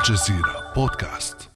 [0.00, 1.50] الجزيرة بودكاست.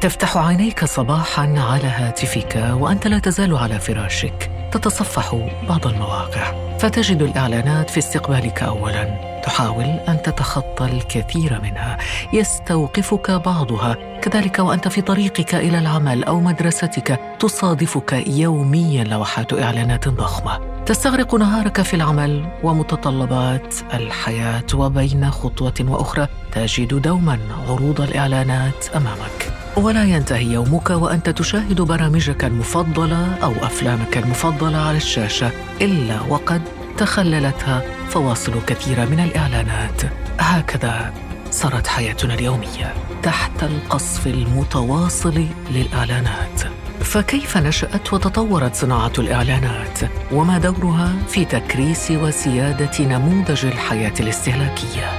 [0.00, 4.50] تفتح عينيك صباحا على هاتفك وأنت لا تزال على فراشك.
[4.72, 6.76] تتصفح بعض المواقع.
[6.78, 9.04] فتجد الإعلانات في استقبالك اولا.
[9.44, 11.98] تحاول أن تتخطى الكثير منها.
[12.32, 14.18] يستوقفك بعضها.
[14.20, 17.20] كذلك وأنت في طريقك إلى العمل أو مدرستك.
[17.40, 20.77] تصادفك يوميا لوحات إعلانات ضخمة.
[20.88, 26.28] تستغرق نهارك في العمل ومتطلبات الحياة وبين خطوة وأخرى.
[26.52, 27.38] تجد دوما
[27.68, 29.52] عروض الإعلانات أمامك.
[29.76, 36.62] ولا ينتهي يومك وأنت تشاهد برامجك المفضلة أو أفلامك المفضلة على الشاشة إلا وقد
[36.98, 40.02] تخللتها فواصل كثيره من الإعلانات.
[40.38, 41.12] هكذا
[41.50, 46.77] صارت حياتنا اليومية تحت القصف المتواصل للإعلانات.
[47.08, 49.98] فكيف نشأت وتطورت صناعة الإعلانات؟
[50.32, 55.10] وما دورها في تكريس وسيادة نموذج الحياة الاستهلاكية؟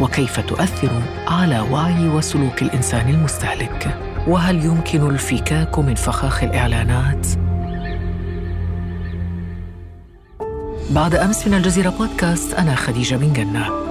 [0.00, 0.90] وكيف تؤثر
[1.28, 7.26] على وعي وسلوك الإنسان المستهلك؟ وهل يمكن الفكاك من فخاخ الإعلانات؟
[10.90, 13.87] بعد أمس من الجزيرة بودكاست أنا خديجة بن جنة.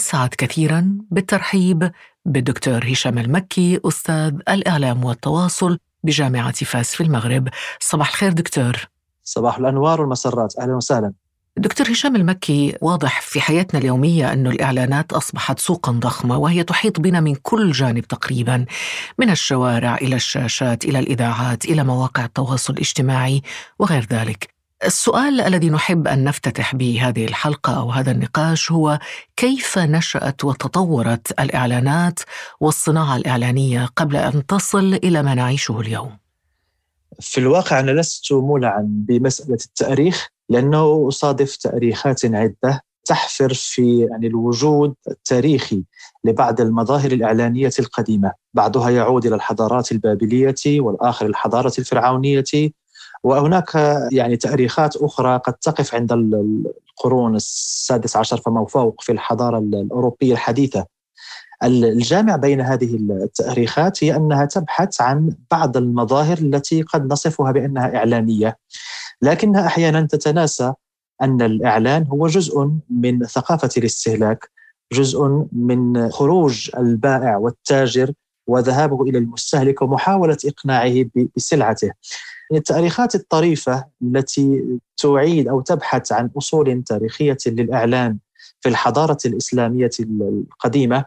[0.00, 1.90] أسعد كثيرا بالترحيب
[2.24, 7.48] بالدكتور هشام المكي أستاذ الإعلام والتواصل بجامعة فاس في المغرب.
[7.80, 8.88] صباح الخير دكتور.
[9.24, 10.54] صباح الأنوار والمسرات.
[10.58, 11.12] أهلا وسهلا.
[11.56, 17.20] دكتور هشام المكي واضح في حياتنا اليومية أن الإعلانات أصبحت سوقا ضخمة وهي تحيط بنا
[17.20, 18.64] من كل جانب تقريبا
[19.18, 23.42] من الشوارع إلى الشاشات إلى الإذاعات إلى مواقع التواصل الاجتماعي
[23.78, 24.59] وغير ذلك.
[24.84, 28.98] السؤال الذي نحب أن نفتتح به هذه الحلقة أو هذا النقاش هو
[29.36, 32.20] كيف نشأت وتطورت الإعلانات
[32.60, 36.16] والصناعة الإعلانية قبل أن تصل إلى ما نعيشه اليوم.
[37.20, 44.94] في الواقع أنا لست مولعا بمسألة التأريخ لأنه أصادف تأريخات عدة تحفر في يعني الوجود
[45.10, 45.84] التاريخي
[46.24, 52.44] لبعض المظاهر الإعلانية القديمة، بعضها يعود إلى الحضارات البابلية والآخر الحضارة الفرعونية
[53.24, 53.74] وهناك
[54.12, 60.86] يعني تأريخات أخرى قد تقف عند القرون السادس عشر فما فوق في الحضارة الأوروبية الحديثة.
[61.64, 68.56] الجامع بين هذه التأريخات هي أنها تبحث عن بعض المظاهر التي قد نصفها بأنها اعلانيه
[69.22, 70.72] لكنها أحيانا تتناسى
[71.22, 74.50] أن الإعلان هو جزء من ثقافة الاستهلاك
[74.92, 78.12] جزء من خروج البائع والتاجر
[78.46, 81.04] وذهابه إلى المستهلك ومحاولة إقناعه
[81.36, 81.90] بسلعته.
[82.52, 84.62] التاريخات الطريفة التي
[84.96, 88.18] تعيد أو تبحث عن أصول تاريخية للاعلان
[88.60, 91.04] في الحضارة الإسلامية القديمة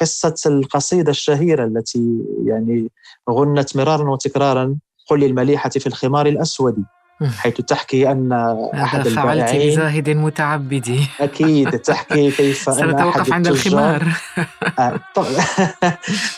[0.00, 2.90] قصة القصيدة الشهيرة التي يعني
[3.30, 4.76] غنت مرارا وتكرارا
[5.06, 6.84] قل للمليحة في الخمار الأسود.
[7.40, 8.32] حيث تحكي أن
[8.74, 14.02] أحد فعلت بزاهد متعبدي أكيد تحكي كيف أحد عند الخمار.
[14.78, 15.00] آه،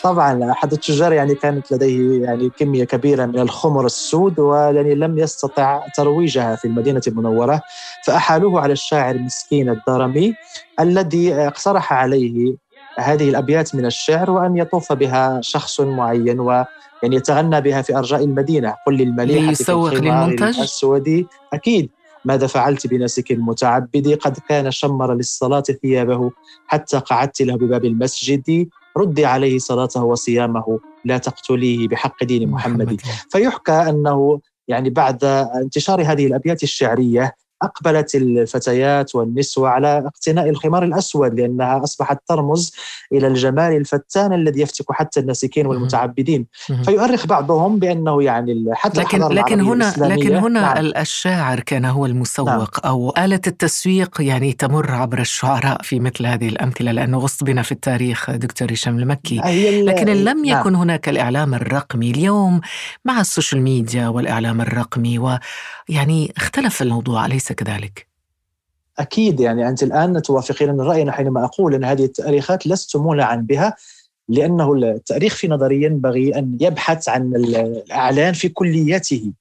[0.03, 5.87] طبعا أحد التجار يعني كانت لديه يعني كمية كبيرة من الخمر السود ويعني لم يستطع
[5.95, 7.61] ترويجها في المدينة المنورة
[8.07, 10.35] فأحالوه على الشاعر مسكين الدارمي
[10.79, 12.55] الذي اقترح عليه
[12.99, 16.65] هذه الأبيات من الشعر وأن يطوف بها شخص معين و
[17.03, 18.75] يعني يتغنى بها في أرجاء المدينة.
[18.87, 21.27] قل للمليحة ليسوق للمنتج؟ الأسود.
[21.53, 21.89] أكيد.
[22.25, 26.31] ماذا فعلت بنسك المتعبد؟ قد كان شمر للصلاة ثيابه
[26.67, 28.67] حتى قعدت له بباب المسجد.
[28.97, 30.79] ردي عليه صلاته وصيامه.
[31.05, 33.01] لا تقتليه بحق دين محمد.
[33.29, 35.23] فيحكى أنه يعني بعد
[35.63, 42.73] انتشار هذه الأبيات الشعرية أقبلت الفتيات والنسوة على اقتناء الخمار الأسود لأنها أصبحت ترمز
[43.13, 46.45] إلى الجمال الفتان الذي يفتك حتى الناسكين والمتعبدين
[46.85, 50.91] فيؤرخ بعضهم بأنه يعني حتى لكن لكن هنا لكن هنا نعم.
[50.97, 52.67] الشاعر كان هو المسوق نعم.
[52.85, 57.71] أو آلة التسويق يعني تمر عبر الشعراء في مثل هذه الأمثلة لأنه غص بنا في
[57.71, 59.41] التاريخ دكتور هشام المكي
[59.85, 60.81] لكن لم يكن نعم.
[60.81, 62.61] هناك الإعلام الرقمي اليوم
[63.05, 68.07] مع السوشيال ميديا والإعلام الرقمي ويعني اختلف الموضوع أليس كذلك؟
[68.99, 73.75] أكيد يعني أنت الآن توافقين الرأي حينما أقول أن هذه التأريخات لست مولعا بها
[74.29, 79.31] لأنه التأريخ في نظري ينبغي أن يبحث عن الإعلان في كليته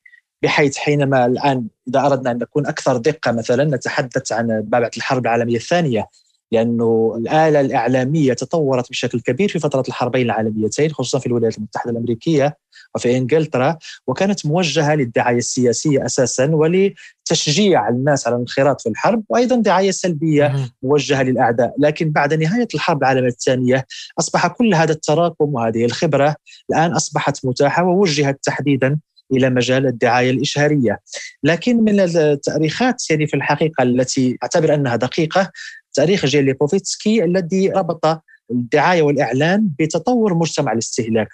[0.42, 5.56] بحيث حينما الآن إذا أردنا أن نكون أكثر دقة مثلا نتحدث عن بعد الحرب العالمية
[5.56, 6.06] الثانية
[6.54, 12.56] لأنه الآلة الإعلامية تطورت بشكل كبير في فترة الحربين العالميتين خصوصا في الولايات المتحدة الأمريكية
[12.94, 19.90] وفي إنجلترا وكانت موجهة للدعاية السياسية أساسا ولتشجيع الناس على الانخراط في الحرب وأيضا دعاية
[19.90, 23.86] سلبية موجهة للأعداء، لكن بعد نهاية الحرب العالمية الثانية
[24.18, 26.36] أصبح كل هذا التراكم وهذه الخبرة
[26.70, 28.98] الآن أصبحت متاحة ووجهت تحديدا
[29.32, 31.00] إلى مجال الدعاية الإشهارية.
[31.42, 35.50] لكن من التأريخات يعني في الحقيقة التي أعتبر أنها دقيقة
[35.94, 41.28] تاريخ جيلي بوفيتسكي الذي ربط الدعاية والإعلان بتطور مجتمع الاستهلاك.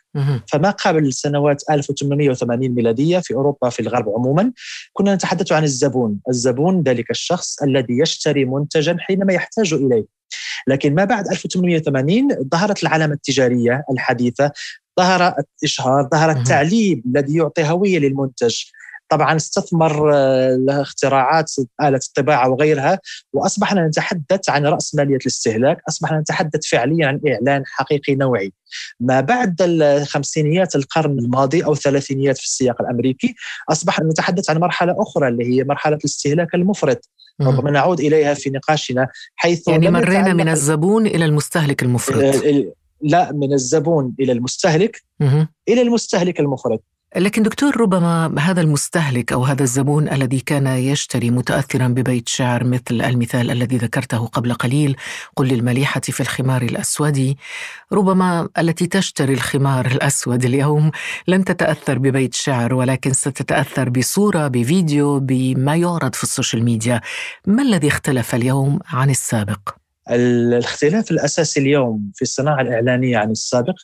[0.52, 4.52] فما قبل سنوات 1880 ميلادية في أوروبا في الغرب عموما
[4.92, 6.20] كنا نتحدث عن الزبون.
[6.28, 10.04] الزبون ذلك الشخص الذي يشتري منتجا حينما يحتاج إليه.
[10.66, 14.52] لكن ما بعد 1880 ظهرت العلامة التجارية الحديثة
[15.00, 18.56] ظهر الإشهار ظهر التعليم الذي يعطي هوية للمنتج.
[19.10, 21.52] طبعا استثمر آه، اختراعات
[21.82, 22.98] آلة الطباعة وغيرها
[23.32, 28.52] وأصبحنا نتحدث عن رأس مالية الاستهلاك أصبحنا نتحدث فعليا عن إعلان حقيقي نوعي.
[29.00, 33.34] ما بعد الخمسينيات القرن الماضي أو الثلاثينيات في السياق الأمريكي
[33.68, 37.08] أصبحنا نتحدث عن مرحلة أخرى اللي هي مرحلة الاستهلاك المفرط.
[37.42, 42.44] ربما نعود إليها في نقاشنا حيث يعني مرينا من الزبون إلى المستهلك المفرط.
[43.02, 45.02] لا من الزبون إلى المستهلك
[45.68, 46.82] إلى المستهلك المفرط.
[47.16, 53.02] لكن دكتور ربما هذا المستهلك أو هذا الزبون الذي كان يشتري متاثرا ببيت شعر مثل
[53.02, 54.96] المثال الذي ذكرته قبل قليل
[55.36, 57.34] قل للمليحة في الخمار الأسود
[57.92, 60.90] ربما التي تشتري الخمار الأسود اليوم
[61.28, 67.00] لن تتأثر ببيت شعر ولكن ستتأثر بصورة بفيديو بما يعرض في السوشيال ميديا.
[67.46, 69.60] ما الذي اختلف اليوم عن السابق؟
[70.10, 73.74] الاختلاف الأساسي اليوم في الصناعة الإعلانية عن السابق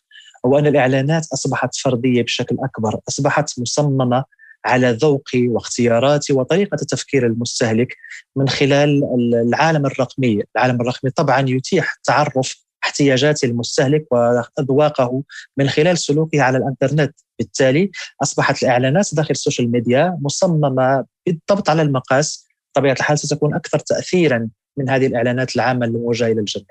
[0.47, 4.25] هو أن الإعلانات أصبحت فردية بشكل أكبر أصبحت مصممة
[4.65, 7.97] على ذوقي واختياراتي وطريقة تفكير المستهلك
[8.37, 9.03] من خلال
[9.35, 10.43] العالم الرقمي.
[10.57, 15.23] العالم الرقمي طبعا يتيح تعرف احتياجات المستهلك وأذواقه
[15.57, 17.91] من خلال سلوكه على الإنترنت، بالتالي
[18.23, 24.91] أصبحت الإعلانات داخل السوشيال ميديا مصممة بالضبط على المقاس، بطبيعة الحال ستكون أكثر تاثيرا من
[24.91, 26.67] هذه الإعلانات العامة الموجهه إلى الجميع.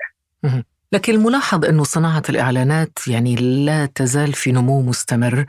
[0.96, 5.44] لكن الملاحظ أنه صناعة الإعلانات يعني لا تزال في نمو مستمر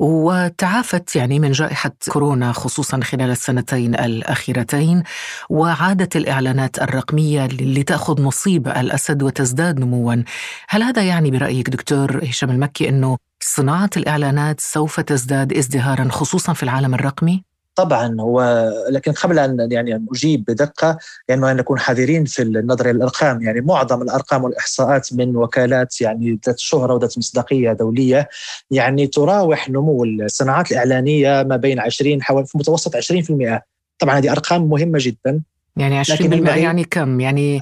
[0.00, 5.02] وتعافت يعني من جائحة كورونا خصوصا خلال السنتين الأخيرتين
[5.50, 10.22] وعادت الإعلانات الرقمية لتأخذ نصيب الأسد وتزداد نموا
[10.68, 16.62] هل هذا يعني برأيك دكتور هشام المكي أنه صناعة الإعلانات سوف تزداد ازدهارا خصوصا في
[16.62, 20.98] العالم الرقمي؟ طبعا هو لكن قبل أن يعني أجيب بدقة
[21.28, 26.40] يعني أن نكون حذرين في النظر إلى الأرقام يعني معظم الأرقام والإحصاءات من وكالات يعني
[26.46, 28.28] ذات شهرة وذات مصداقية دولية
[28.70, 33.60] يعني تراوح نمو الصناعات الإعلانية ما بين 20 حوالي في متوسط 20%
[33.98, 35.42] طبعا هذه أرقام مهمة جدا.
[35.76, 36.08] يعني 20%
[36.48, 37.60] يعني كم؟ يعني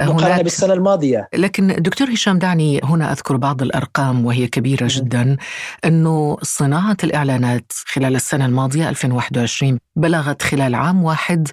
[0.00, 5.36] مقارنة بالسنة الماضية لكن دكتور هشام دعني هنا أذكر بعض الأرقام وهي كبيرة جدا
[5.84, 11.48] أنه صناعة الإعلانات خلال السنة الماضية 2021 بلغت خلال عام واحد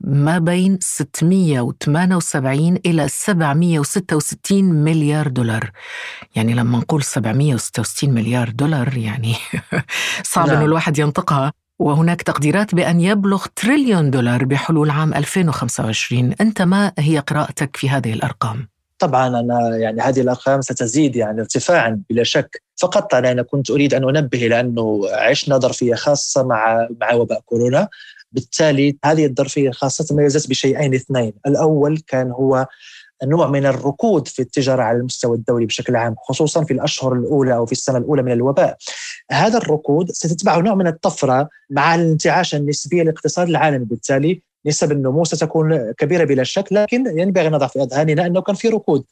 [0.00, 5.70] ما بين 678 إلى 766 مليار دولار
[6.36, 9.34] يعني لما نقول 766 مليار دولار يعني
[10.32, 10.56] صعب نعم.
[10.56, 11.52] أنه الواحد ينطقها
[11.84, 18.12] وهناك تقديرات بأن يبلغ تريليون دولار بحلول عام 2025 أنت ما هي قراءتك في هذه
[18.12, 22.62] الأرقام؟ طبعا أنا يعني هذه الأرقام ستزيد يعني ارتفاعا بلا شك.
[22.76, 27.88] فقط أنا كنت أريد أن أنبه لأنه عشنا ظرفية خاصة مع مع وباء كورونا.
[28.32, 31.32] بالتالي هذه الظرفية الخاصه تميزت بشيئين اثنين.
[31.46, 32.66] الأول كان هو
[33.24, 37.66] نوع من الركود في التجارة على المستوى الدولي بشكل عام خصوصا في الأشهر الأولى أو
[37.66, 38.76] في السنة الأولى من الوباء.
[39.30, 43.84] هذا الركود ستتبعه نوع من الطفرة مع الانتعاش النسبي للاقتصاد العالمي.
[43.84, 48.54] بالتالي نسب النمو ستكون كبيرة بلا شك لكن ينبغي أن نضع في أذهاننا أنه كان
[48.54, 49.04] في ركود.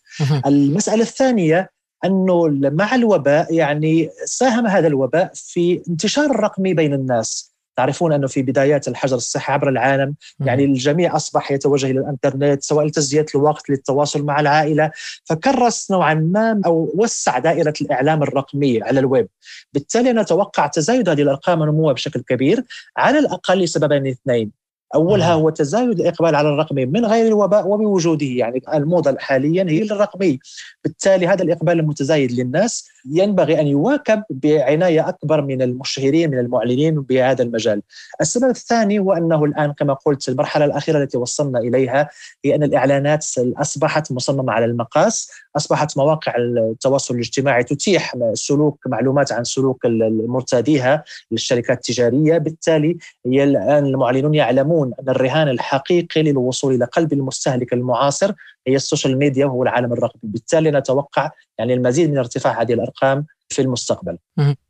[0.46, 1.70] المسألة الثانية
[2.04, 7.51] أنه مع الوباء يعني ساهم هذا الوباء في انتشار الرقمي بين الناس.
[7.76, 12.86] تعرفون أنه في بدايات الحجر الصحي عبر العالم يعني الجميع أصبح يتوجه إلى الإنترنت سواء
[12.86, 14.90] لتسجيه الوقت للتواصل مع العائلة.
[15.24, 19.28] فكرس نوعا ما أو وسع دائرة الإعلام الرقمي على الويب.
[19.72, 22.64] بالتالي نتوقع تزايد هذه الأرقام ونموها بشكل كبير
[22.96, 24.62] على الأقل لسببين اثنين.
[24.94, 30.38] أولها هو تزايد الإقبال على الرقمي من غير الوباء وبوجوده يعني الموضة حاليا هي للرقمي
[30.84, 37.42] بالتالي هذا الإقبال المتزايد للناس ينبغي أن يواكب بعناية أكبر من المشهرين من المعلنين بهذا
[37.42, 37.82] المجال.
[38.20, 42.08] السبب الثاني هو أنه الآن كما قلت المرحلة الأخيرة التي وصلنا إليها
[42.44, 49.44] هي أن الإعلانات أصبحت مصممة على المقاس، أصبحت مواقع التواصل الاجتماعي تتيح سلوك معلومات عن
[49.44, 49.86] سلوك
[50.26, 58.32] مرتاديها للشركات التجارية، بالتالي الآن المعلنون يعلمون أن الرهان الحقيقي للوصول إلى قلب المستهلك المعاصر
[58.66, 60.20] هي السوشيال ميديا وهو العالم الرقمي.
[60.22, 64.18] بالتالي نتوقع يعني المزيد من ارتفاع هذه الأرقام في المستقبل.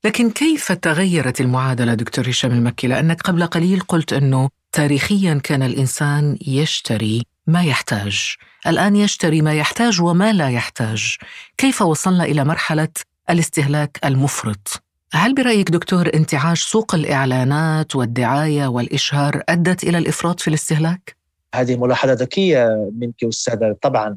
[0.05, 6.39] لكن كيف تغيرت المعادلة دكتور هشام المكي؟ لأنك قبل قليل قلت أنه تاريخيا كان الإنسان
[6.47, 8.35] يشتري ما يحتاج.
[8.67, 11.17] الآن يشتري ما يحتاج وما لا يحتاج.
[11.59, 12.89] كيف وصلنا إلى مرحلة
[13.31, 14.83] الاستهلاك المفرط؟
[15.13, 21.17] هل برأيك دكتور انتعاش سوق الإعلانات والدعاية والإشهار أدت إلى الإفراط في الاستهلاك؟
[21.55, 24.17] هذه ملاحظة ذكية منك استاذه طبعا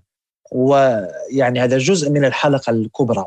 [0.51, 3.25] ويعني هذا جزء من الحلقة الكبرى.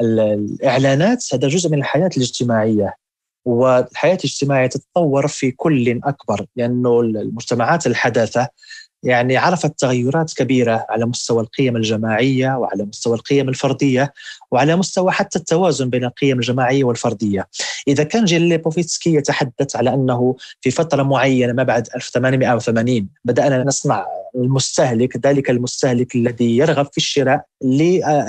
[0.00, 2.94] الإعلانات هذا جزء من الحياة الاجتماعية.
[3.44, 8.48] والحياة الاجتماعية تتطور في كل أكبر لأنه المجتمعات الحداثة
[9.02, 14.12] يعني عرفت تغيرات كبيرة على مستوى القيم الجماعية وعلى مستوى القيم الفردية
[14.50, 17.48] وعلى مستوى حتى التوازن بين القيم الجماعية والفردية.
[17.88, 24.06] إذا كان جيل ليبوفيتسكي يتحدث على أنه في فترة معينة ما بعد 1880 بدأنا نصنع
[24.34, 27.80] المستهلك ذلك المستهلك الذي يرغب في الشراء ل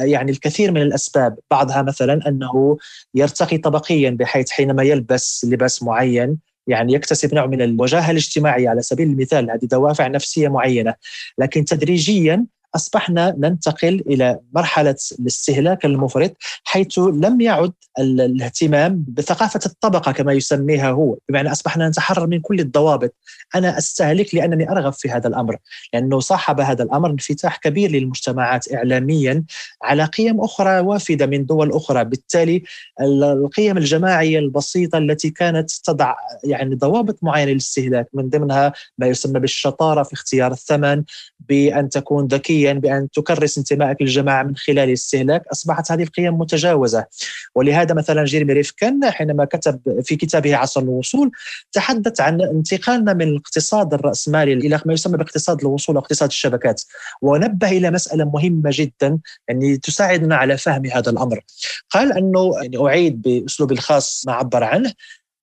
[0.01, 2.77] يعني الكثير من الأسباب بعضها مثلا أنه
[3.15, 6.37] يرتقي طبقيا بحيث حينما يلبس لباس معين
[6.67, 10.93] يعني يكتسب نوع من الوجاهه الاجتماعية على سبيل المثال هذه دوافع نفسية معينة.
[11.37, 20.33] لكن تدريجيا أصبحنا ننتقل إلى مرحلة الاستهلاك المفرط حيث لم يعد الاهتمام بثقافة الطبقة كما
[20.33, 23.15] يسميها هو، بمعنى أصبحنا نتحرر من كل الضوابط،
[23.55, 25.57] أنا أستهلك لأنني أرغب في هذا الأمر،
[25.93, 29.43] لأنه صاحب هذا الأمر انفتاح كبير للمجتمعات اعلاميا
[29.83, 32.63] على قيم أخرى وافدة من دول أخرى، بالتالي
[33.01, 40.03] القيم الجماعية البسيطة التي كانت تضع يعني ضوابط معينة للاستهلاك من ضمنها ما يسمى بالشطارة
[40.03, 41.03] في اختيار الثمن،
[41.39, 42.27] بأن تكون
[42.61, 47.05] ذكيا، بأن تكرس انتمائك للجماعة من خلال الاستهلاك، أصبحت هذه القيم متجاوزة،
[47.55, 51.31] ولهذا مثلا جيرمي ريفكن حينما كتب في كتابه عصر الوصول
[51.71, 56.81] تحدث عن انتقالنا من الاقتصاد الرأسمالي إلى ما يسمى باقتصاد الوصول واقتصاد الشبكات.
[57.21, 61.39] ونبه إلى مسألة مهمة جدا يعني تساعدنا على فهم هذا الأمر.
[61.89, 64.93] قال أنه يعني أعيد بأسلوبي الخاص ما عبر عنه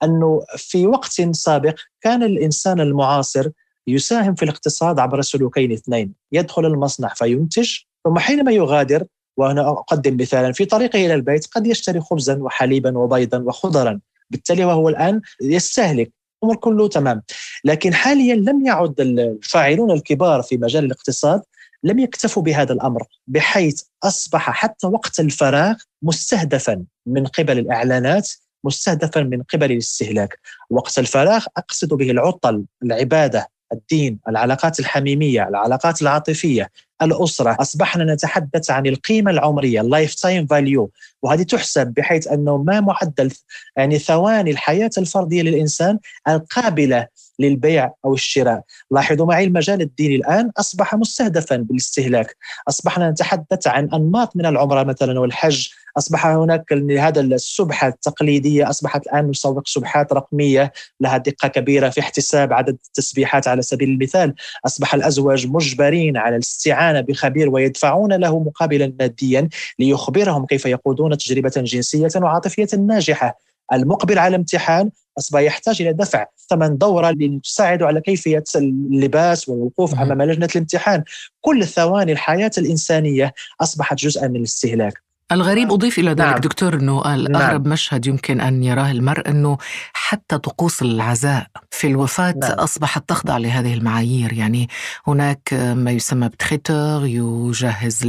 [0.02, 3.48] أنه في وقت سابق كان الإنسان المعاصر
[3.88, 6.14] يساهم في الاقتصاد عبر سلوكين اثنين.
[6.32, 9.04] يدخل المصنع فينتج ثم حينما يغادر
[9.36, 14.00] وهنا أقدم مثالا في طريقه إلى البيت قد يشتري خبزا وحليبا وبيضا وخضرا.
[14.30, 16.12] بالتالي وهو الآن يستهلك.
[16.42, 17.22] الأمر كله تمام.
[17.64, 21.42] لكن حاليا لم يعد الفاعلون الكبار في مجال الاقتصاد
[21.84, 28.30] لم يكتفوا بهذا الأمر بحيث أصبح حتى وقت الفراغ مستهدفا من قبل الإعلانات
[28.64, 30.38] مستهدفا من قبل الاستهلاك.
[30.70, 36.70] وقت الفراغ أقصد به العطل العبادة الدين العلاقات الحميمية العلاقات العاطفية.
[37.02, 37.56] الأسرة.
[37.60, 40.90] أصبحنا نتحدث عن القيمة العمرية ال lifetime value
[41.22, 43.32] وهذه تحسب بحيث أنه ما معدل
[43.76, 47.06] يعني ثواني الحياة الفردية للإنسان القابلة
[47.40, 52.36] للبيع أو الشراء، لاحظوا معي المجال الديني الآن أصبح مستهدفا بالاستهلاك،
[52.68, 59.30] أصبحنا نتحدث عن أنماط من العمرة مثلا والحج، أصبح هناك هذا السبحة التقليدية أصبحت الآن
[59.30, 64.34] نسوق سبحات رقمية لها دقة كبيرة في احتساب عدد التسبيحات على سبيل المثال،
[64.66, 72.08] أصبح الأزواج مجبرين على الاستعانه بخبير ويدفعون له مقابلا ماديا ليخبرهم كيف يقودون تجربة جنسية
[72.16, 73.38] وعاطفية ناجحة.
[73.72, 80.22] المقبل على امتحان أصبح يحتاج إلى دفع ثمن دورة لتساعده على كيفية اللباس والوقوف أمام
[80.22, 81.04] لجنة الامتحان.
[81.40, 85.07] كل ثواني الحياة الإنسانية أصبحت جزءا من الاستهلاك.
[85.32, 86.38] الغريب أضيف إلى ذلك نعم.
[86.38, 87.72] دكتور أنه الأغرب نعم.
[87.72, 89.58] مشهد يمكن أن يراه المرء أنه
[89.92, 92.52] حتى طقوس العزاء في الوفاة نعم.
[92.52, 94.68] أصبحت تخضع لهذه المعايير يعني
[95.06, 98.06] هناك ما يسمى بتخيتر يجهز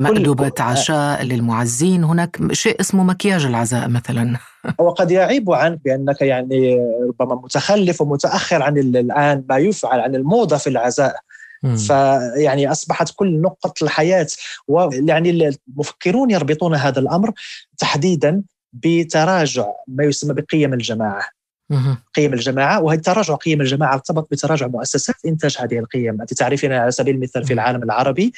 [0.00, 4.38] مأدبة عشاء للمعزين هناك شيء اسمه مكياج العزاء مثلا
[4.78, 10.66] وقد يعيب عنك بأنك يعني ربما متخلف ومتأخر عن الآن ما يفعل عن الموضة في
[10.66, 11.16] العزاء
[11.62, 14.26] فيعني أصبحت كل نقط الحياة
[14.68, 15.30] ويعني
[15.68, 17.32] المفكرون يربطون هذا الأمر
[17.78, 21.28] تحديدا بتراجع ما يسمى بقيم الجماعة.
[22.14, 26.20] قيم الجماعة وهذا تراجع قيم الجماعة ارتبط بتراجع مؤسسات إنتاج هذه القيم.
[26.20, 28.32] أنت تعرفين على سبيل المثال في العالم العربي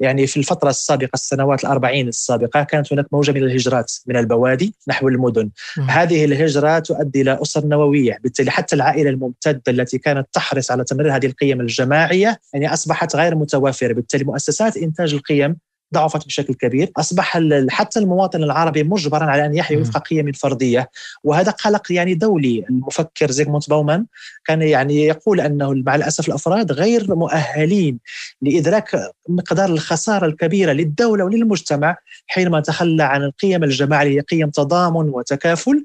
[0.00, 5.08] يعني في الفترة السابقة السنوات الأربعين السابقة كانت هناك موجة من الهجرات من البوادي نحو
[5.08, 5.50] المدن.
[5.88, 11.16] هذه الهجرة تؤدي إلى أسر نووية بالتالي حتى العائلة الممتدة التي كانت تحرص على تمرير
[11.16, 13.92] هذه القيم الجماعية يعني أصبحت غير متوافرة.
[13.92, 15.56] بالتالي مؤسسات إنتاج القيم
[15.94, 16.90] ضعفت بشكل كبير.
[16.96, 20.90] أصبح حتى المواطن العربي مجبرا على أن يحيا وفق قيم فردية.
[21.24, 22.64] وهذا قلق يعني دولي.
[22.70, 24.06] المفكر زيغموند باومان
[24.44, 27.98] كان يعني يقول أنه مع الأسف الأفراد غير مؤهلين
[28.42, 31.96] لإدراك مقدار الخسارة الكبيرة للدولة وللمجتمع
[32.26, 35.84] حينما تخلى عن القيم الجماعية قيم تضامن وتكافل.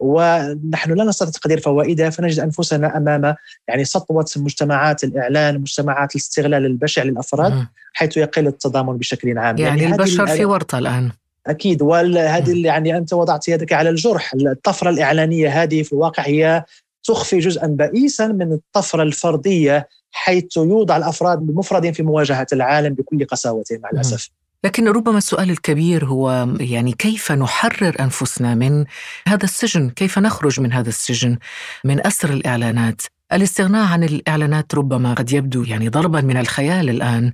[0.00, 3.34] ونحن لا نستطيع تقدير فوائدها فنجد أنفسنا أمام
[3.68, 9.58] يعني سطوة مجتمعات الإعلان مجتمعات الاستغلال البشع للأفراد حيث يقل التضامن بشكل عام.
[9.58, 11.10] يعني, يعني البشر في ورطة الآن.
[11.46, 11.82] أكيد.
[11.82, 14.32] وهذه يعني أنت وضعت يدك على الجرح.
[14.34, 16.64] الطفرة الإعلانية هذه في الواقع هي
[17.04, 23.78] تخفي جزءا بئيسا من الطفرة الفردية حيث يوضع الأفراد بمفرد في مواجهة العالم بكل قساوته
[23.82, 24.30] مع الأسف.
[24.64, 28.84] لكن ربما السؤال الكبير هو يعني كيف نحرر أنفسنا من
[29.28, 31.38] هذا السجن؟ كيف نخرج من هذا السجن
[31.84, 33.02] من أسر الإعلانات؟
[33.32, 37.32] الاستغناء عن الإعلانات ربما قد يبدو يعني ضربا من الخيال الآن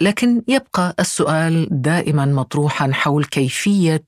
[0.00, 4.04] لكن يبقى السؤال دائما مطروحا حول كيفية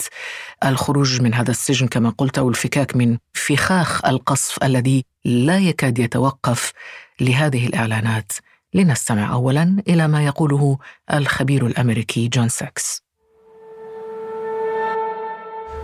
[0.65, 6.73] الخروج من هذا السجن كما قلت أو الفكاك من فخاخ القصف الذي لا يكاد يتوقف
[7.21, 8.33] لهذه الإعلانات
[8.75, 10.79] لنستمع اولا إلى ما يقوله
[11.15, 13.03] الخبير الأمريكي جون ساكس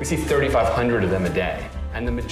[0.00, 1.57] We see 3,500 of them a day.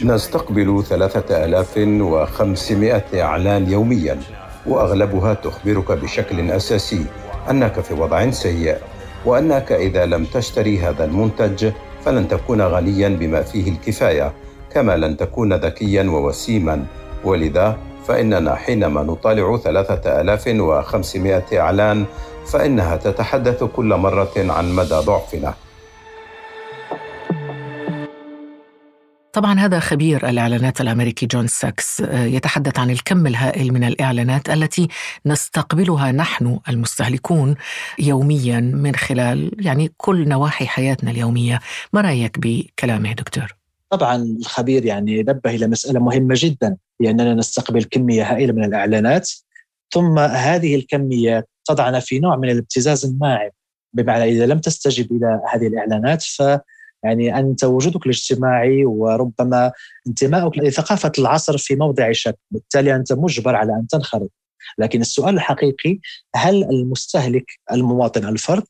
[0.03, 4.21] نستقبل 3500 إعلان يوميا
[4.67, 7.07] وأغلبها تخبرك بشكل أساسي
[7.51, 8.77] أنك في وضع سيء
[9.25, 11.73] وأنك إذا لم تشتري هذا المنتج
[12.05, 14.33] فلن تكون غنيا بما فيه الكفاية
[14.73, 16.87] كما لن تكون ذكيا ووسيما
[17.25, 22.05] ولذا فإننا حينما نطالع 3500 إعلان
[22.47, 25.55] فإنها تتحدث كل مرة عن مدى ضعفنا
[29.33, 34.89] طبعا هذا خبير الإعلانات الأمريكي جون ساكس آه، يتحدث عن الكم الهائل من الإعلانات التي
[35.27, 37.55] نستقبلها نحن المستهلكون
[37.99, 41.61] يوميا من خلال يعني كل نواحي حياتنا اليومية،
[41.93, 43.62] ما رأيك بكلامه دكتور؟
[43.93, 49.31] طبعا الخبير يعني نبه إلى مسألة مهمة جدا لأننا نستقبل كمية هائلة من الإعلانات
[49.93, 53.51] ثم هذه الكمية تضعنا في نوع من الابتزاز الناعم
[53.93, 56.43] بمعنى إذا لم تستجب إلى هذه الإعلانات ف
[57.05, 59.73] يعني أنت وجودك الاجتماعي وربما
[60.07, 64.31] انتمائك لثقافة العصر في موضع شك، بالتالي أنت مجبر على أن تنخرط.
[64.79, 65.99] لكن السؤال الحقيقي
[66.35, 68.65] هل المستهلك المواطن الفرد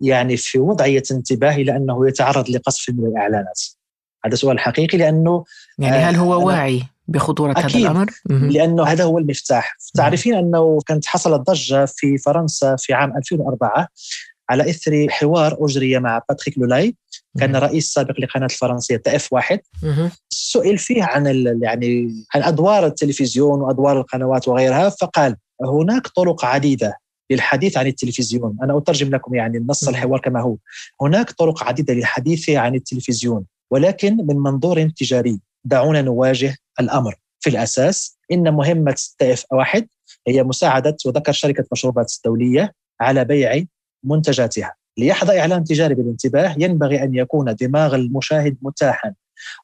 [0.00, 3.77] يعني في وضعية انتباه لأنه يتعرض لقصف من الإعلانات؟
[4.26, 5.44] هذا سؤال حقيقي لأنه
[5.78, 9.76] يعني هل هو آه واعي بخطورة أكيد هذا الأمر؟ لأنه هذا هو المفتاح.
[9.94, 13.88] تعرفين أنه كانت حصلت ضجة في فرنسا في عام 2004
[14.50, 16.94] على إثر حوار أجري مع باتريك لولاي
[17.38, 19.60] كان رئيس سابق لقناة الفرنسية تاف واحد.
[20.30, 21.26] سئل فيه عن
[21.62, 26.94] يعني عن أدوار التلفزيون وأدوار القنوات وغيرها فقال هناك طرق عديدة
[27.30, 28.56] للحديث عن التلفزيون.
[28.62, 30.56] أنا أترجم لكم يعني النص الحوار كما هو.
[31.02, 33.44] هناك طرق عديدة للحديث عن التلفزيون.
[33.70, 35.40] ولكن من منظور تجاري.
[35.64, 37.14] دعونا نواجه الأمر.
[37.40, 39.88] في الأساس إن مهمة تاف واحد
[40.28, 43.64] هي مساعدة وذكر شركة مشروبات الدولية على بيع
[44.04, 44.74] منتجاتها.
[44.98, 49.14] ليحظى إعلان تجاري بالانتباه ينبغي أن يكون دماغ المشاهد متاحا.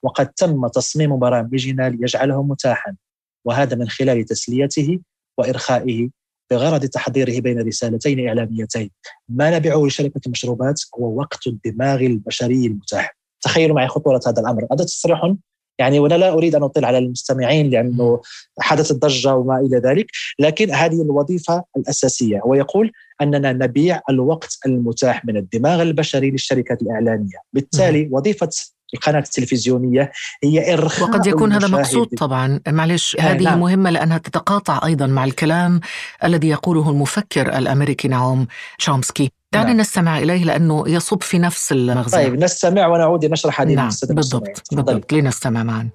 [0.03, 2.97] وقد تم تصميم برامجنا ليجعله متاحا.
[3.45, 5.01] وهذا من خلال تسليته
[5.39, 6.09] وإرخائه
[6.51, 8.91] بغرض تحضيره بين رسالتين إعلاميتين.
[9.29, 13.17] ما نبيعه لشركة المشروبات هو وقت الدماغ البشري المتاح.
[13.45, 14.67] تخيلوا معي خطورة هذا الأمر.
[14.73, 15.35] هذا تصريح
[15.79, 18.21] يعني وأنا لا أريد أن أطيل على المستمعين لأنه
[18.61, 20.07] حدثت ضجه وما إلى ذلك،
[20.39, 22.41] لكن هذه الوظيفة الأساسية.
[22.41, 28.51] هو يقول أننا نبيع الوقت المتاح من الدماغ البشري للشركات الإعلانية، بالتالي وظيفة
[28.95, 30.13] القناة التلفزيونية
[30.45, 32.61] هي إرخاء وقد يكون هذا مقصود طبعا.
[32.69, 33.61] معلش هذه نعم.
[33.61, 35.81] مهمة لأنها تتقاطع أيضا مع الكلام
[36.25, 38.47] الذي يقوله المفكر الأمريكي نعوم
[38.79, 39.81] تشومسكي دعنا نعم.
[39.81, 45.13] نستمع إليه لأنه يصب في نفس المغزى طيب نستمع ونعود نشرح هذه نعم بالضبط بالضبط
[45.13, 45.91] لنستمع معا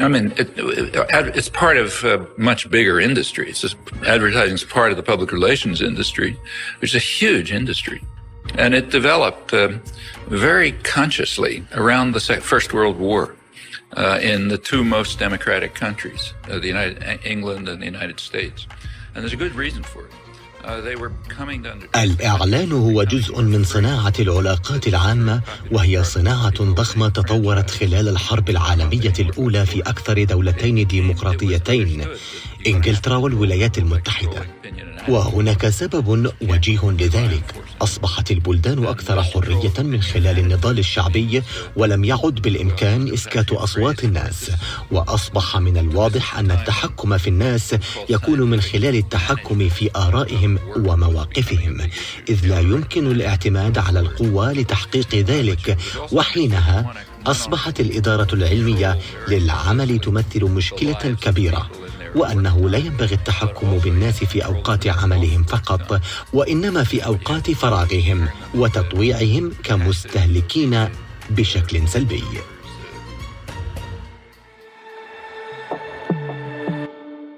[0.00, 0.48] I mean, it,
[1.38, 3.50] it's part of a much bigger industry.
[3.50, 6.30] It's just, advertising is part of the public relations industry,
[6.80, 8.00] which is a huge industry.
[8.56, 9.68] And it developed uh,
[10.28, 13.34] very consciously around the First World War
[13.96, 18.66] uh, in the two most democratic countries, uh, the United England and the United States.
[21.82, 21.96] It.
[21.96, 25.40] الإعلان هو جزء من صناعة العلاقات العامة
[25.72, 32.04] وهي صناعة ضخمة تطورت خلال الحرب العالمية الأولى في أكثر دولتين ديمقراطيتين
[32.66, 34.46] إنجلترا والولايات المتحدة.
[35.08, 37.54] وهناك سبب وجيه لذلك.
[37.82, 41.42] أصبحت البلدان أكثر حرية من خلال النضال الشعبي
[41.76, 44.50] ولم يعد بالإمكان إسكات أصوات الناس.
[44.90, 47.74] وأصبح من الواضح أن التحكم في الناس
[48.10, 51.78] يكون من خلال التحكم في آرائهم ومواقفهم.
[52.28, 55.78] إذ لا يمكن الاعتماد على القوة لتحقيق ذلك.
[56.12, 56.94] وحينها
[57.26, 58.98] أصبحت الإدارة العلمية
[59.28, 61.70] للعمل تمثل مشكلة كبيرة.
[62.14, 66.00] وأنه لا ينبغي التحكم بالناس في أوقات عملهم فقط
[66.32, 70.88] وإنما في أوقات فراغهم وتطويعهم كمستهلكين
[71.30, 72.22] بشكل سلبي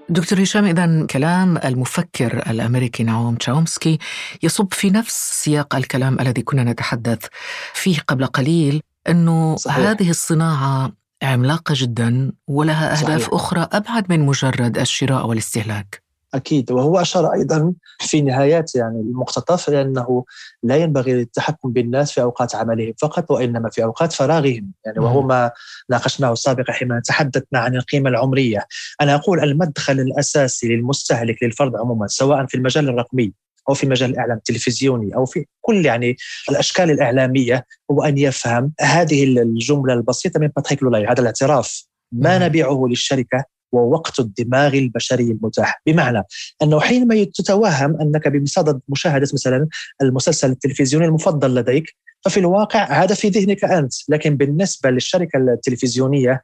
[0.09, 3.99] دكتور هشام إذا كلام المفكر الأمريكي نعوم تشاومسكي
[4.43, 7.27] يصب في نفس سياق الكلام الذي كنا نتحدث
[7.75, 9.87] فيه قبل قليل أنه صحيح.
[9.87, 13.35] هذه الصناعة عملاقة جدا ولها أهداف صحيح.
[13.35, 16.05] أخرى أبعد من مجرد الشراء والاستهلاك.
[16.35, 20.25] أكيد وهو أشار أيضا في نهايات يعني المقتطف لأنه
[20.63, 24.73] لا ينبغي التحكم بالناس في أوقات عملهم فقط وإنما في أوقات فراغهم.
[24.87, 25.51] يعني وهو ما
[25.91, 28.67] ناقشناه سابقا حين تحدثنا عن القيمة العمرية.
[29.01, 33.33] أنا أقول المدخل الأساسي للمستهلك للفرد عموما سواء في المجال الرقمي
[33.69, 36.17] أو في مجال الإعلام التلفزيوني أو في كل يعني
[36.51, 41.85] الأشكال الإعلامية هو أن يفهم هذه الجملة البسيطة من باتريك لولاي هذا الاعتراف.
[42.13, 45.83] ما نبيعه للشركة ووقت الدماغ البشري المتاح.
[45.87, 46.23] بمعنى
[46.63, 49.69] أنه حينما تتوهم أنك بمصادة مشاهدة مثلا
[50.03, 53.93] المسلسل التلفزيوني المفضل لديك ففي الواقع هذا في ذهنك أنت.
[54.09, 56.43] لكن بالنسبة للشركة التلفزيونية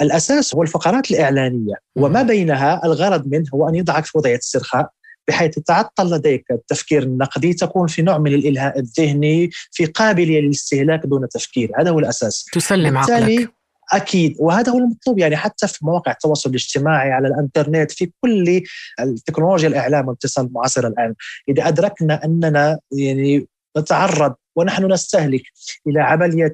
[0.00, 1.74] الأساس هو الفقرات الإعلانية.
[1.96, 4.90] وما بينها الغرض منه هو أن يضعك في وضعية استرخاء.
[5.28, 11.28] بحيث تعطل لديك التفكير النقدي تكون في نوع من الإلهاء الذهني في قابلية للاستهلاك دون
[11.28, 11.70] تفكير.
[11.78, 12.46] هذا هو الأساس.
[12.52, 13.52] تسلم عقلك.
[13.92, 18.62] أكيد وهذا هو المطلوب يعني حتى في مواقع التواصل الاجتماعي على الإنترنت في كل
[19.00, 21.14] التكنولوجيا الإعلام والاتصال المعاصره الآن.
[21.48, 23.46] إذا أدركنا أننا يعني
[23.78, 25.42] نتعرض ونحن نستهلك
[25.86, 26.52] إلى عملية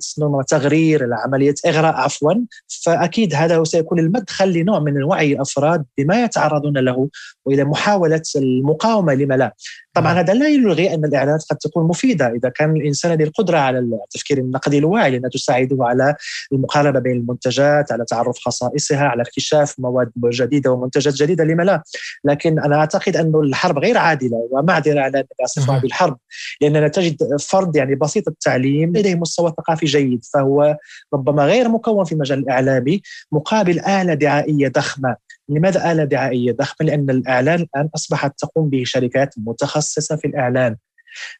[0.48, 2.32] تغرير إلى عملية إغراء عفوا.
[2.84, 7.08] فأكيد هذا سيكون المدخل لنوع من وعي الافراد بما يتعرضون له
[7.44, 9.54] وإلى محاولة المقاومة لما لا.
[10.00, 10.24] طبعا نعم.
[10.24, 12.26] هذا لا يلغي أن الإعلانات قد تكون مفيدة.
[12.26, 16.14] إذا كان الإنسان له القدرة على التفكير النقدي الواعي لأنها تساعده على
[16.52, 21.82] المقاربه بين المنتجات على تعرف خصائصها على اكتشاف مواد جديدة ومنتجات جديدة لما لا؟
[22.24, 26.18] لكن أنا أعتقد أن الحرب غير عادلة ومعذره على الصفه بالحرب
[26.60, 30.76] لأننا تجد فرد يعني بسيط التعليم لديه مستوى ثقافي جيد فهو
[31.14, 35.16] ربما غير مكون في المجال الاعلامي مقابل آلة دعائية ضخمة.
[35.48, 40.76] لماذا آلة دعائية؟ ضخمة؟ لأن الإعلان الآن أصبحت تقوم به شركات متخصصة في الإعلان.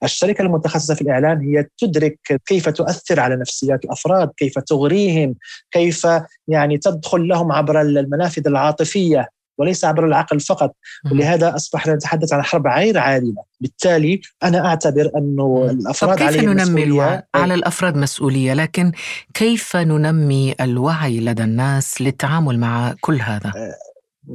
[0.05, 5.35] الشركة المتخصصة في الإعلان هي تدرك كيف تؤثر على نفسيات الأفراد كيف تغريهم
[5.71, 6.07] كيف
[6.49, 10.77] يعني تدخل لهم عبر المنافذ العاطفية وليس عبر العقل فقط.
[11.13, 13.43] ولهذا اصبحنا نتحدث عن حرب غير عادلة.
[13.61, 18.93] بالتالي أنا أعتبر أنه الأفراد كيف ننمي الوعي؟ على الأفراد مسؤولية لكن
[19.35, 23.75] كيف ننمي الوعي لدى الناس للتعامل مع كل هذا؟ آه،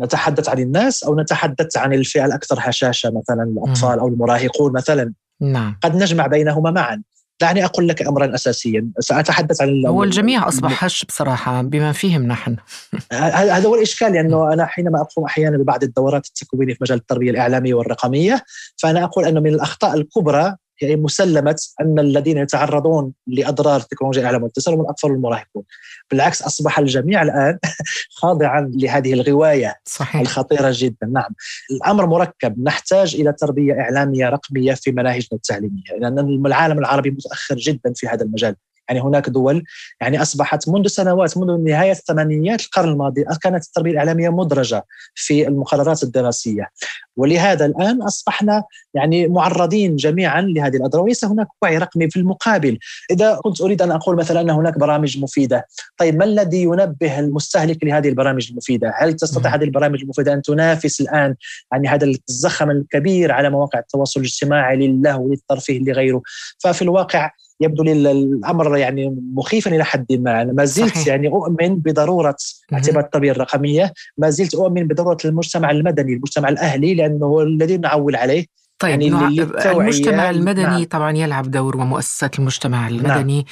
[0.01, 5.13] نتحدث عن الناس أو نتحدث عن الفئة الأكثر هشاشة مثلا الأطفال أو المراهقون مثلا.
[5.41, 5.77] نعم.
[5.83, 7.01] قد نجمع بينهما معا.
[7.41, 8.89] دعني أقول لك امرا اساسيا.
[8.99, 12.55] سأتحدث عن هو الجميع أصبح هش بصراحة بما فيهم نحن.
[13.11, 17.73] هذا هو الإشكال لأنه أنا حينما أقوم أحيانا ببعض الدورات التكوينية في مجال التربية الإعلامية
[17.73, 18.43] والرقمية
[18.77, 24.73] فأنا أقول أنه من الأخطاء الكبرى هي مسلمة أن الذين يتعرضون لأضرار تكنولوجيا الاعلام والاتصال
[24.73, 25.63] هم الأطفال والمراهقون
[26.11, 27.59] بالعكس أصبح الجميع الآن
[28.21, 30.21] خاضعا لهذه الغواية صحيح.
[30.21, 31.07] الخطيرة جدا.
[31.07, 31.29] نعم.
[31.71, 32.63] الأمر مركب.
[32.63, 38.23] نحتاج إلى تربية إعلامية رقمية في مناهجنا التعليمية لأن العالم العربي متأخر جدا في هذا
[38.23, 38.55] المجال.
[38.89, 39.63] يعني هناك دول
[40.01, 46.03] يعني أصبحت منذ سنوات منذ نهاية الثمانينيات القرن الماضي كانت التربية الإعلامية مدرجة في المقررات
[46.03, 46.69] الدراسية.
[47.17, 52.77] ولهذا الآن أصبحنا يعني معرضين جميعا لهذه الاضرار وليس هناك وعي رقمي في المقابل.
[53.11, 57.83] إذا كنت أريد أن أقول مثلا أن هناك برامج مفيدة طيب ما الذي ينبه المستهلك
[57.83, 61.35] لهذه البرامج المفيدة؟ هل تستطيع هذه البرامج المفيدة أن تنافس الآن
[61.71, 66.21] يعني هذا الزخم الكبير على مواقع التواصل الاجتماعي للهو للترفيه لغيره؟
[66.59, 67.31] ففي الواقع
[67.63, 70.41] يبدو لي الأمر يعني مخيفا إلى حد ما.
[70.41, 71.07] أنا ما زلت صحيح.
[71.07, 72.35] يعني أؤمن بضرورة
[72.73, 78.15] اعتماد التربيه الرقمية ما زلت أؤمن بضرورة المجتمع المدني المجتمع الأهلي لأنه هو الذي نعول
[78.15, 78.45] عليه
[78.79, 80.83] طيب يعني المجتمع المدني نعم.
[80.83, 82.95] طبعا يلعب دور ومؤسسات المجتمع نعم.
[82.95, 83.45] المدني نعم.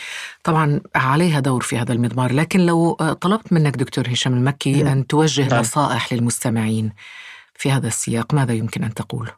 [0.44, 4.88] طبعا عليها دور في هذا المضمار لكن لو طلبت منك دكتور هشام المكي نعم.
[4.88, 5.60] أن توجه نعم.
[5.60, 6.94] نصائح للمستمعين
[7.56, 9.30] في هذا السياق ماذا يمكن أن تقول؟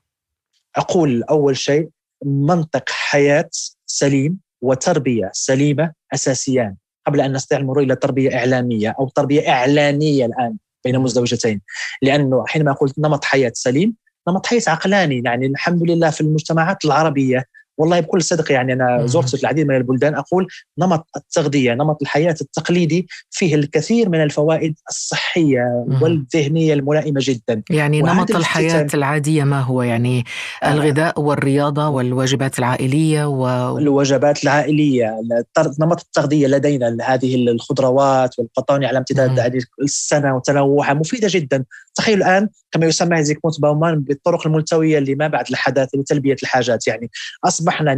[0.76, 1.90] أقول أول شيء
[2.26, 3.50] منطق حياة
[3.86, 6.76] سليم وتربية سليمة أساسيان
[7.08, 11.62] قبل أن نستطيع المرور إلى تربية إعلامية أو تربية إعلانية الآن بين مزدوجتين
[12.02, 13.96] لأنه حينما قلت نمط حياة سليم
[14.28, 17.46] نمط حياه عقلاني يعني الحمد لله في المجتمعات العربية
[17.78, 20.48] والله بكل صدق يعني أنا زرت العديد من البلدان أقول
[20.80, 27.62] نمط التغذية نمط الحياة التقليدي فيه الكثير من الفوائد الصحية والذهنية الملائمة جدا.
[27.70, 30.24] يعني نمط الحياة العادية ما هو؟ يعني
[30.64, 30.72] آه.
[30.72, 35.22] الغذاء والرياضة والواجبات العائلية و الوجبات العائلية
[35.80, 41.66] نمط التغذية لدينا هذه الخضروات والقطاني على امتداد السنة وتنوعها مفيدة جدا.
[41.96, 46.88] تخيل الآن كما يسمى هيزيك باومان بالطرق الملتوية اللي ما بعد الحداثة لتلبية الحاجات.
[46.88, 47.10] يعني
[47.64, 47.96] أصبحنا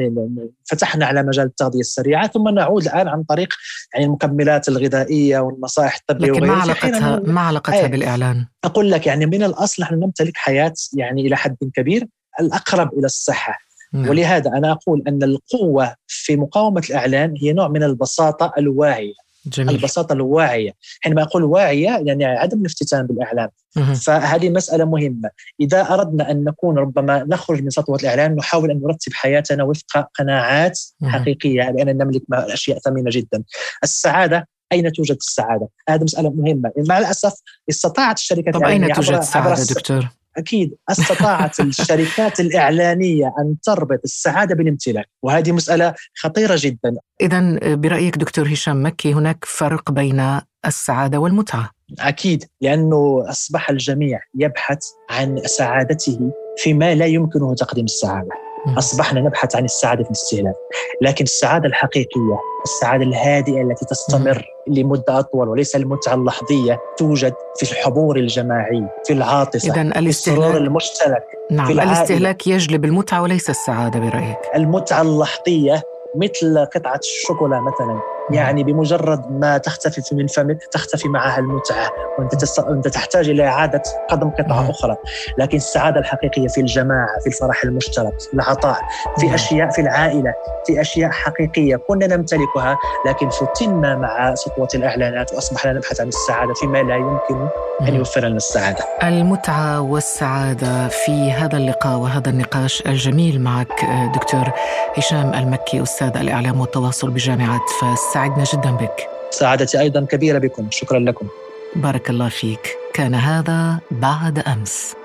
[0.71, 3.49] فتحنا على مجال التغذية السريعة ثم نعود الآن عن طريق
[3.93, 9.43] يعني المكملات الغذائية والنصائح الطبية لكن ما علاقتها ما علاقتها بالإعلان؟ أقول لك يعني من
[9.43, 12.08] الأصل نحن نمتلك حياة يعني إلى حد كبير
[12.39, 13.58] الأقرب إلى الصحة
[13.93, 14.10] نعم.
[14.10, 19.75] ولهذا أنا أقول أن القوة في مقاومة الإعلان هي نوع من البساطة الواعيه جميل.
[19.75, 23.93] البساطة الواعية حينما أقول واعية يعني عدم الافتتان بالإعلام مه.
[23.93, 25.29] فهذه مسألة مهمة
[25.62, 30.79] إذا أردنا أن نكون ربما نخرج من سطوة الإعلام نحاول أن نرتب حياتنا وفق قناعات
[31.01, 31.10] مه.
[31.10, 33.43] حقيقية باننا نملك أشياء ثمينة جدا
[33.84, 37.34] السعادة أين توجد السعادة؟ هذه مسألة مهمة، مع الأسف
[37.69, 45.06] استطاعت الشركات طب أين توجد السعادة دكتور؟ أكيد استطاعت الشركات الإعلانية أن تربط السعادة بالامتلاك
[45.24, 46.95] وهذه مسألة خطيرة جدا.
[47.21, 51.69] اذا برأيك دكتور هشام مكي هناك فرق بين السعادة والمتعة؟
[52.00, 58.44] أكيد لأنه أصبح الجميع يبحث عن سعادته فيما لا يمكنه تقديم السعادة.
[58.78, 60.56] أصبحنا نبحث عن السعادة في الاستهلاك.
[61.01, 68.17] لكن السعادة الحقيقية السعادة الهادئة التي تستمر لمدة أطول وليس المتعة اللحظية توجد في الحضور
[68.17, 74.38] الجماعي في العاطفه اذا الاستهلاك المشترك نعم في الاستهلاك يجلب المتعة وليس السعادة برأيك.
[74.56, 75.84] المتعة اللحظية
[76.15, 78.14] مثل قطعة الشوكولا مثلا.
[78.31, 82.59] يعني بمجرد ما تختفي من فمك تختفي معها المتعة وأنت تست...
[82.59, 84.95] انت تحتاج إلى إعادة قدم قطعة أخرى.
[85.38, 88.77] لكن السعادة الحقيقية في الجماعة في الفرح المشترك في العطاء
[89.19, 90.33] في أشياء في العائلة
[90.65, 92.77] في أشياء حقيقية كنا نمتلكها.
[93.07, 97.47] لكن فتنا مع سطوه الإعلانات واصبحنا نبحث عن السعادة فيما لا يمكن
[97.81, 98.85] أن يوفر لنا السعادة.
[99.03, 103.85] المتعة والسعادة في هذا اللقاء وهذا النقاش الجميل معك
[104.15, 104.51] دكتور
[104.97, 108.14] هشام المكي أستاذ الإعلام والتواصل بجامعة فاس.
[108.15, 109.10] سعدنا جدا بك.
[109.32, 110.67] سعادتي أيضا كبيرة بكم.
[110.71, 111.28] شكرا لكم.
[111.75, 112.78] بارك الله فيك.
[112.93, 114.95] كان هذا بعد أمس.